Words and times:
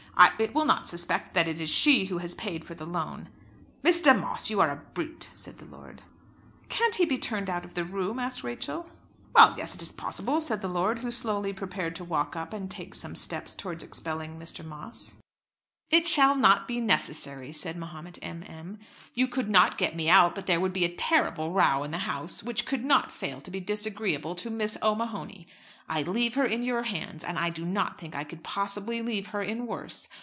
It 0.37 0.53
will 0.53 0.65
not 0.65 0.87
suspect 0.87 1.33
that 1.33 1.47
it 1.47 1.59
is 1.59 1.69
she 1.69 2.05
who 2.05 2.19
has 2.19 2.35
paid 2.35 2.63
for 2.63 2.75
the 2.75 2.85
loan!" 2.85 3.27
"Mr. 3.83 4.19
Moss, 4.19 4.51
you 4.51 4.59
are 4.61 4.69
a 4.69 4.75
brute," 4.75 5.29
said 5.33 5.57
the 5.57 5.65
lord. 5.65 6.03
"Can't 6.69 6.93
he 6.95 7.05
be 7.05 7.17
turned 7.17 7.49
out 7.49 7.65
of 7.65 7.73
the 7.73 7.83
room?" 7.85 8.19
asked 8.19 8.43
Rachel. 8.43 8.89
"Well, 9.33 9.55
yes; 9.57 9.73
it 9.73 9.81
is 9.81 9.91
possible," 9.91 10.39
said 10.39 10.61
the 10.61 10.67
lord, 10.67 10.99
who 10.99 11.09
slowly 11.09 11.53
prepared 11.53 11.95
to 11.95 12.03
walk 12.03 12.35
up 12.35 12.53
and 12.53 12.69
take 12.69 12.93
some 12.93 13.15
steps 13.15 13.55
towards 13.55 13.83
expelling 13.83 14.37
Mr. 14.37 14.63
Moss. 14.63 15.15
"It 15.89 16.07
shall 16.07 16.35
not 16.35 16.67
be 16.69 16.79
necessary," 16.79 17.51
said 17.51 17.75
Mahomet 17.75 18.17
M. 18.21 18.43
M. 18.47 18.79
"You 19.13 19.27
could 19.27 19.49
not 19.49 19.77
get 19.77 19.95
me 19.95 20.09
out, 20.09 20.35
but 20.35 20.45
there 20.45 20.59
would 20.59 20.71
be 20.71 20.85
a 20.85 20.95
terrible 20.95 21.51
row 21.51 21.83
in 21.83 21.91
the 21.91 21.97
house, 21.99 22.41
which 22.43 22.65
could 22.65 22.83
not 22.85 23.11
fail 23.11 23.41
to 23.41 23.51
be 23.51 23.59
disagreeable 23.59 24.35
to 24.35 24.49
Miss 24.49 24.77
O'Mahony. 24.81 25.47
I 25.89 26.03
leave 26.03 26.35
her 26.35 26.45
in 26.45 26.63
your 26.63 26.83
hands, 26.83 27.25
and 27.25 27.37
I 27.37 27.49
do 27.49 27.65
not 27.65 27.99
think 27.99 28.15
I 28.15 28.23
could 28.23 28.41
possibly 28.43 29.01
leave 29.01 29.27
her 29.27 29.43
in 29.43 29.67
worse. 29.67 30.07